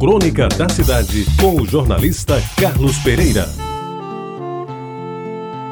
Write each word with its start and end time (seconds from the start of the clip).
Crônica 0.00 0.48
da 0.48 0.66
Cidade, 0.66 1.26
com 1.38 1.60
o 1.60 1.66
jornalista 1.66 2.42
Carlos 2.58 2.96
Pereira. 3.00 3.46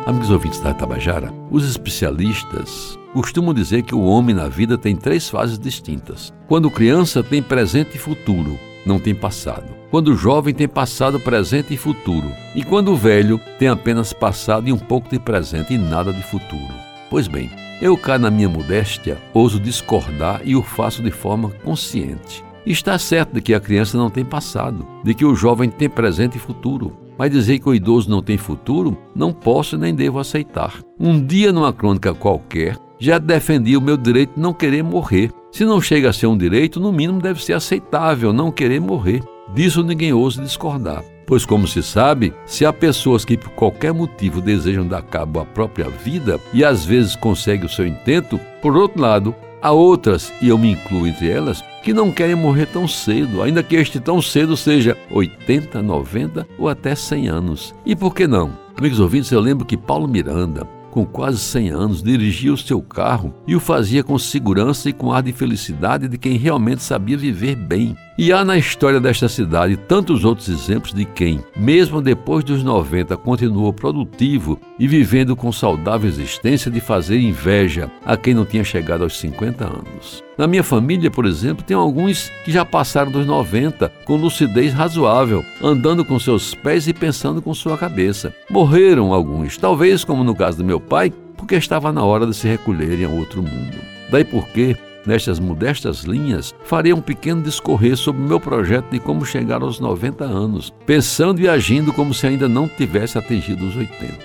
Amigos 0.04 0.29
ouvintes 0.29 0.61
da 0.61 0.75
Tabajara, 0.75 1.33
os 1.51 1.67
especialistas 1.67 2.99
costumam 3.14 3.54
dizer 3.54 3.85
que 3.85 3.95
o 3.95 4.03
homem 4.03 4.35
na 4.35 4.46
vida 4.46 4.77
tem 4.77 4.95
três 4.95 5.30
fases 5.30 5.59
distintas. 5.59 6.30
Quando 6.46 6.71
criança, 6.71 7.22
tem 7.22 7.43
presente 7.43 7.96
e 7.96 7.99
futuro, 7.99 8.59
não 8.85 8.99
tem 8.99 9.14
passado. 9.14 9.75
Quando 9.91 10.14
jovem, 10.14 10.53
tem 10.53 10.69
passado, 10.69 11.19
presente 11.19 11.72
e 11.72 11.79
futuro. 11.79 12.31
E 12.54 12.63
quando 12.63 12.95
velho, 12.95 13.40
tem 13.58 13.69
apenas 13.69 14.13
passado 14.13 14.69
e 14.69 14.72
um 14.74 14.79
pouco 14.79 15.08
de 15.08 15.19
presente 15.19 15.72
e 15.72 15.79
nada 15.79 16.12
de 16.12 16.23
futuro. 16.23 16.74
Pois 17.09 17.27
bem, 17.27 17.51
eu 17.80 17.97
cá 17.97 18.19
na 18.19 18.30
minha 18.30 18.51
modéstia 18.51 19.16
ouso 19.33 19.59
discordar 19.59 20.42
e 20.45 20.55
o 20.55 20.62
faço 20.62 21.02
de 21.02 21.10
forma 21.10 21.48
consciente. 21.65 22.47
Está 22.70 22.98
certo 22.98 23.32
de 23.32 23.41
que 23.41 23.55
a 23.55 23.60
criança 23.60 23.96
não 23.96 24.10
tem 24.10 24.23
passado, 24.23 24.87
de 25.02 25.14
que 25.14 25.24
o 25.24 25.34
jovem 25.34 25.70
tem 25.70 25.88
presente 25.88 26.36
e 26.36 26.38
futuro. 26.38 26.95
Mas 27.16 27.30
dizer 27.30 27.59
que 27.59 27.66
o 27.66 27.74
idoso 27.74 28.10
não 28.10 28.22
tem 28.22 28.36
futuro, 28.36 28.95
não 29.16 29.32
posso 29.32 29.78
nem 29.78 29.95
devo 29.95 30.18
aceitar. 30.18 30.74
Um 31.00 31.18
dia, 31.18 31.50
numa 31.50 31.73
crônica 31.73 32.12
qualquer, 32.12 32.76
já 32.98 33.16
defendi 33.16 33.74
o 33.74 33.80
meu 33.80 33.96
direito 33.96 34.34
de 34.34 34.40
não 34.42 34.52
querer 34.52 34.84
morrer. 34.84 35.32
Se 35.50 35.64
não 35.64 35.80
chega 35.80 36.10
a 36.10 36.12
ser 36.12 36.26
um 36.26 36.36
direito, 36.36 36.78
no 36.78 36.92
mínimo 36.92 37.23
deve 37.23 37.42
ser 37.42 37.54
aceitável 37.54 38.34
não 38.34 38.52
querer 38.52 38.82
morrer. 38.82 39.23
Disso 39.54 39.82
ninguém 39.82 40.12
ousa 40.12 40.42
discordar. 40.42 41.02
Pois, 41.26 41.46
como 41.46 41.66
se 41.66 41.82
sabe, 41.82 42.34
se 42.45 42.66
há 42.66 42.73
pessoas 42.73 43.24
que 43.24 43.38
por 43.38 43.50
qualquer 43.52 43.95
motivo 43.95 44.42
desejam 44.42 44.87
dar 44.87 45.00
cabo 45.00 45.40
à 45.40 45.46
própria 45.46 45.88
vida 45.88 46.38
e 46.52 46.62
às 46.62 46.84
vezes 46.84 47.16
conseguem 47.16 47.64
o 47.64 47.68
seu 47.68 47.87
intento, 47.87 48.38
por 48.60 48.76
outro 48.76 49.00
lado, 49.00 49.34
Há 49.60 49.72
outras, 49.72 50.32
e 50.40 50.48
eu 50.48 50.56
me 50.56 50.70
incluo 50.70 51.06
entre 51.06 51.28
elas, 51.28 51.64
que 51.82 51.92
não 51.92 52.12
querem 52.12 52.36
morrer 52.36 52.66
tão 52.66 52.86
cedo, 52.86 53.42
ainda 53.42 53.62
que 53.62 53.74
este 53.74 53.98
tão 53.98 54.22
cedo 54.22 54.56
seja 54.56 54.96
80, 55.10 55.82
90 55.82 56.46
ou 56.56 56.68
até 56.68 56.94
100 56.94 57.28
anos. 57.28 57.74
E 57.84 57.96
por 57.96 58.15
que 58.15 58.28
não? 58.28 58.52
Amigos 58.76 59.00
ouvintes, 59.00 59.32
eu 59.32 59.40
lembro 59.40 59.66
que 59.66 59.76
Paulo 59.76 60.06
Miranda, 60.06 60.65
com 60.92 61.04
quase 61.04 61.38
100 61.38 61.70
anos, 61.70 62.02
dirigia 62.02 62.52
o 62.52 62.56
seu 62.56 62.80
carro 62.80 63.34
e 63.48 63.56
o 63.56 63.60
fazia 63.60 64.05
com 64.05 64.17
segurança 64.17 64.89
e 64.89 64.92
com 64.92 65.12
ar 65.12 65.25
de 65.25 65.33
felicidade 65.33 66.06
de 66.06 66.19
quem 66.19 66.37
realmente 66.37 66.83
sabia 66.83 67.17
viver 67.17 67.56
bem. 67.56 67.97
E 68.21 68.33
há 68.33 68.45
na 68.45 68.59
história 68.59 68.99
desta 68.99 69.29
cidade 69.29 69.77
tantos 69.77 70.25
outros 70.25 70.49
exemplos 70.49 70.93
de 70.93 71.05
quem, 71.05 71.39
mesmo 71.57 72.03
depois 72.03 72.43
dos 72.43 72.65
90, 72.65 73.17
continuou 73.17 73.73
produtivo 73.73 74.59
e 74.77 74.89
vivendo 74.89 75.37
com 75.37 75.53
saudável 75.53 76.09
existência 76.09 76.69
de 76.69 76.81
fazer 76.81 77.21
inveja 77.21 77.89
a 78.05 78.17
quem 78.17 78.35
não 78.35 78.45
tinha 78.45 78.65
chegado 78.65 79.05
aos 79.05 79.17
50 79.21 79.65
anos. 79.65 80.25
Na 80.37 80.49
minha 80.49 80.65
família, 80.65 81.13
por 81.13 81.27
exemplo, 81.27 81.63
tem 81.63 81.77
alguns 81.77 82.29
que 82.45 82.51
já 82.51 82.65
passaram 82.65 83.13
dos 83.13 83.25
90 83.25 83.89
com 84.05 84.17
lucidez 84.17 84.73
razoável, 84.73 85.45
andando 85.63 86.05
com 86.05 86.19
seus 86.19 86.57
pés 86.57 86.89
e 86.89 86.93
pensando 86.93 87.41
com 87.41 87.55
sua 87.55 87.79
cabeça. 87.79 88.35
Morreram 88.51 89.15
alguns, 89.15 89.57
talvez 89.57 90.03
como 90.03 90.25
no 90.25 90.35
caso 90.35 90.59
do 90.59 90.65
meu 90.65 90.81
pai, 90.81 91.13
porque 91.37 91.55
estava 91.55 91.93
na 91.93 92.03
hora 92.03 92.27
de 92.27 92.35
se 92.35 92.49
recolherem 92.49 93.05
a 93.05 93.11
outro 93.11 93.41
mundo. 93.41 93.77
Daí 94.11 94.25
porque 94.25 94.77
Nestas 95.07 95.39
modestas 95.39 96.03
linhas, 96.03 96.55
farei 96.65 96.93
um 96.93 97.01
pequeno 97.01 97.43
discorrer 97.43 97.97
sobre 97.97 98.23
o 98.23 98.25
meu 98.27 98.41
projeto 98.41 98.91
de 98.91 98.99
como 98.99 99.25
chegar 99.25 99.63
aos 99.63 99.81
90 99.81 100.25
anos, 100.25 100.73
pensando 100.85 101.41
e 101.41 101.49
agindo 101.49 101.93
como 101.93 102.13
se 102.13 102.27
ainda 102.27 102.49
não 102.49 102.69
tivesse 102.69 103.17
atingido 103.17 103.67
os 103.67 103.77
80. 103.77 104.17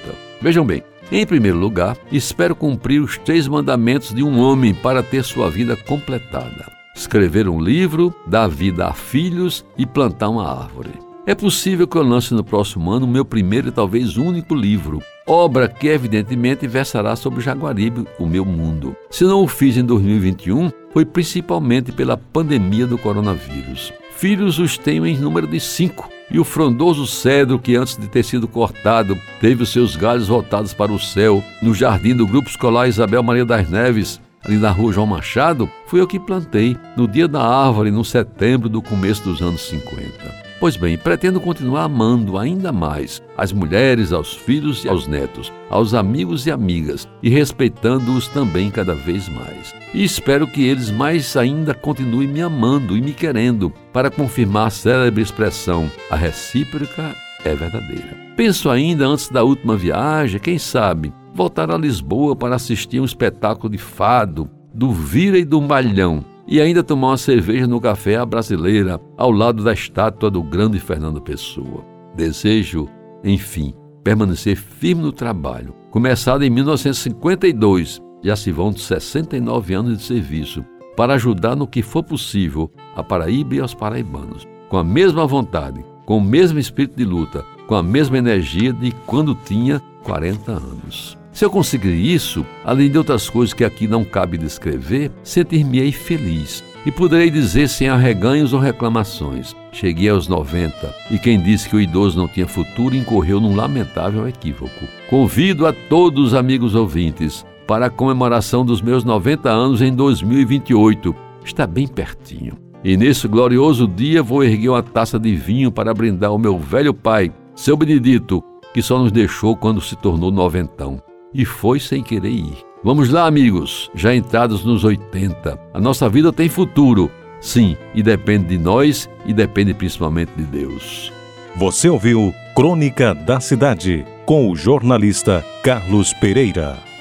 Vejam 0.41 0.65
bem, 0.65 0.83
em 1.11 1.25
primeiro 1.25 1.57
lugar, 1.57 1.97
espero 2.11 2.55
cumprir 2.55 3.01
os 3.01 3.17
três 3.17 3.47
mandamentos 3.47 4.13
de 4.13 4.23
um 4.23 4.39
homem 4.39 4.73
para 4.73 5.03
ter 5.03 5.23
sua 5.23 5.49
vida 5.49 5.75
completada: 5.75 6.71
escrever 6.95 7.47
um 7.47 7.59
livro, 7.59 8.13
dar 8.25 8.47
vida 8.47 8.87
a 8.87 8.93
filhos 8.93 9.65
e 9.77 9.85
plantar 9.85 10.29
uma 10.29 10.63
árvore. 10.63 11.12
É 11.25 11.33
possível 11.33 11.87
que 11.87 11.97
eu 11.97 12.03
lance 12.03 12.33
no 12.33 12.43
próximo 12.43 12.91
ano 12.91 13.05
o 13.05 13.09
meu 13.09 13.23
primeiro 13.23 13.69
e 13.69 13.71
talvez 13.71 14.17
único 14.17 14.53
livro, 14.53 15.01
obra 15.25 15.69
que 15.69 15.87
evidentemente 15.87 16.67
versará 16.67 17.15
sobre 17.15 17.39
Jaguaribe, 17.39 18.05
o 18.19 18.25
meu 18.25 18.43
mundo. 18.43 18.93
Se 19.09 19.23
não 19.23 19.41
o 19.41 19.47
fiz 19.47 19.77
em 19.77 19.85
2021, 19.85 20.69
foi 20.91 21.05
principalmente 21.05 21.93
pela 21.93 22.17
pandemia 22.17 22.85
do 22.85 22.97
coronavírus. 22.97 23.93
Filhos 24.17 24.59
os 24.59 24.77
tenho 24.77 25.07
em 25.07 25.17
número 25.17 25.47
de 25.47 25.61
cinco, 25.61 26.09
e 26.29 26.37
o 26.39 26.43
frondoso 26.43 27.07
cedro 27.07 27.57
que 27.57 27.77
antes 27.77 27.95
de 27.95 28.09
ter 28.09 28.23
sido 28.23 28.45
cortado 28.45 29.17
teve 29.39 29.63
os 29.63 29.71
seus 29.71 29.95
galhos 29.95 30.27
voltados 30.27 30.73
para 30.73 30.91
o 30.91 30.99
céu, 30.99 31.41
no 31.61 31.73
jardim 31.73 32.13
do 32.13 32.27
Grupo 32.27 32.49
Escolar 32.49 32.89
Isabel 32.89 33.23
Maria 33.23 33.45
das 33.45 33.69
Neves, 33.69 34.19
ali 34.43 34.57
na 34.57 34.71
rua 34.71 34.91
João 34.91 35.07
Machado, 35.07 35.69
fui 35.87 36.01
eu 36.01 36.07
que 36.07 36.19
plantei, 36.19 36.75
no 36.97 37.07
dia 37.07 37.29
da 37.29 37.41
árvore, 37.41 37.91
no 37.91 38.03
setembro 38.03 38.67
do 38.67 38.81
começo 38.81 39.23
dos 39.23 39.41
anos 39.41 39.61
50. 39.61 40.42
Pois 40.63 40.77
bem, 40.77 40.97
pretendo 40.97 41.41
continuar 41.41 41.83
amando 41.83 42.37
ainda 42.37 42.71
mais 42.71 43.21
as 43.35 43.51
mulheres, 43.51 44.13
aos 44.13 44.33
filhos 44.33 44.85
e 44.85 44.87
aos 44.87 45.07
netos, 45.07 45.51
aos 45.69 45.93
amigos 45.93 46.47
e 46.47 46.51
amigas, 46.51 47.05
e 47.21 47.27
respeitando-os 47.27 48.29
também 48.29 48.71
cada 48.71 48.95
vez 48.95 49.27
mais. 49.27 49.75
E 49.93 50.05
espero 50.05 50.47
que 50.47 50.63
eles 50.65 50.89
mais 50.89 51.35
ainda 51.35 51.73
continuem 51.73 52.29
me 52.29 52.41
amando 52.41 52.95
e 52.95 53.01
me 53.01 53.11
querendo, 53.11 53.73
para 53.91 54.09
confirmar 54.09 54.67
a 54.67 54.69
célebre 54.69 55.21
expressão: 55.21 55.91
a 56.09 56.15
recíproca 56.15 57.13
é 57.43 57.53
verdadeira. 57.53 58.15
Penso 58.37 58.69
ainda, 58.69 59.05
antes 59.05 59.27
da 59.27 59.43
última 59.43 59.75
viagem, 59.75 60.39
quem 60.39 60.57
sabe, 60.57 61.11
voltar 61.33 61.71
a 61.71 61.77
Lisboa 61.77 62.37
para 62.37 62.55
assistir 62.55 63.01
um 63.01 63.05
espetáculo 63.05 63.69
de 63.69 63.77
fado, 63.77 64.49
do 64.73 64.93
Vira 64.93 65.37
e 65.37 65.43
do 65.43 65.59
Malhão, 65.59 66.23
e 66.47 66.59
ainda 66.59 66.83
tomar 66.83 67.09
uma 67.09 67.17
cerveja 67.17 67.67
no 67.67 67.79
café 67.79 68.17
à 68.17 68.25
brasileira, 68.25 68.99
ao 69.17 69.31
lado 69.31 69.63
da 69.63 69.73
estátua 69.73 70.29
do 70.29 70.43
grande 70.43 70.79
Fernando 70.79 71.21
Pessoa. 71.21 71.85
Desejo, 72.15 72.87
enfim, 73.23 73.73
permanecer 74.03 74.55
firme 74.55 75.01
no 75.01 75.11
trabalho. 75.11 75.73
Começado 75.89 76.43
em 76.43 76.49
1952, 76.49 78.01
já 78.23 78.35
se 78.35 78.51
vão 78.51 78.75
69 78.75 79.73
anos 79.73 79.97
de 79.97 80.03
serviço, 80.03 80.63
para 80.95 81.13
ajudar 81.13 81.55
no 81.55 81.67
que 81.67 81.81
for 81.81 82.03
possível 82.03 82.69
a 82.95 83.03
Paraíba 83.03 83.55
e 83.55 83.59
aos 83.59 83.73
paraibanos, 83.73 84.47
com 84.69 84.77
a 84.77 84.83
mesma 84.83 85.25
vontade, 85.25 85.83
com 86.05 86.17
o 86.17 86.21
mesmo 86.21 86.59
espírito 86.59 86.97
de 86.97 87.05
luta, 87.05 87.43
com 87.67 87.75
a 87.75 87.81
mesma 87.81 88.17
energia 88.17 88.71
de 88.73 88.91
quando 89.05 89.33
tinha 89.33 89.81
40 90.03 90.51
anos. 90.51 91.17
Se 91.33 91.43
eu 91.43 91.49
conseguir 91.49 91.95
isso, 91.95 92.45
além 92.63 92.91
de 92.91 92.97
outras 92.97 93.27
coisas 93.27 93.55
que 93.55 93.65
aqui 93.65 93.87
não 93.87 94.03
cabe 94.03 94.37
descrever, 94.37 95.11
sentir-me-ei 95.23 95.91
feliz 95.91 96.63
e 96.85 96.91
poderei 96.91 97.31
dizer 97.31 97.67
sem 97.67 97.89
arreganhos 97.89 98.53
ou 98.53 98.59
reclamações: 98.59 99.55
cheguei 99.71 100.09
aos 100.09 100.27
90 100.27 100.93
e 101.09 101.17
quem 101.17 101.41
disse 101.41 101.67
que 101.67 101.75
o 101.75 101.81
idoso 101.81 102.19
não 102.19 102.27
tinha 102.27 102.47
futuro 102.47 102.95
incorreu 102.95 103.41
num 103.41 103.55
lamentável 103.55 104.27
equívoco. 104.27 104.85
Convido 105.09 105.65
a 105.65 105.73
todos 105.73 106.27
os 106.27 106.33
amigos 106.35 106.75
ouvintes 106.75 107.43
para 107.65 107.87
a 107.87 107.89
comemoração 107.89 108.63
dos 108.63 108.79
meus 108.79 109.03
90 109.03 109.49
anos 109.49 109.81
em 109.81 109.91
2028. 109.91 111.15
Está 111.43 111.65
bem 111.65 111.87
pertinho. 111.87 112.53
E 112.83 112.95
nesse 112.95 113.27
glorioso 113.27 113.87
dia 113.87 114.21
vou 114.21 114.43
erguer 114.43 114.69
uma 114.69 114.83
taça 114.83 115.17
de 115.17 115.35
vinho 115.35 115.71
para 115.71 115.95
brindar 115.95 116.29
ao 116.29 116.37
meu 116.37 116.59
velho 116.59 116.93
pai, 116.93 117.33
seu 117.55 117.75
Benedito, 117.75 118.43
que 118.71 118.83
só 118.83 118.99
nos 118.99 119.11
deixou 119.11 119.55
quando 119.55 119.81
se 119.81 119.95
tornou 119.95 120.29
noventão 120.29 121.01
e 121.33 121.45
foi 121.45 121.79
sem 121.79 122.03
querer 122.03 122.29
ir. 122.29 122.57
Vamos 122.83 123.09
lá, 123.09 123.25
amigos, 123.25 123.89
já 123.95 124.13
entrados 124.13 124.65
nos 124.65 124.83
80. 124.83 125.57
A 125.73 125.79
nossa 125.79 126.09
vida 126.09 126.33
tem 126.33 126.49
futuro, 126.49 127.09
sim, 127.39 127.77
e 127.95 128.03
depende 128.03 128.49
de 128.49 128.57
nós 128.57 129.09
e 129.25 129.33
depende 129.33 129.73
principalmente 129.73 130.31
de 130.35 130.43
Deus. 130.43 131.11
Você 131.55 131.87
ouviu 131.87 132.33
Crônica 132.55 133.13
da 133.13 133.39
Cidade 133.39 134.05
com 134.25 134.49
o 134.49 134.55
jornalista 134.55 135.43
Carlos 135.63 136.13
Pereira. 136.13 136.92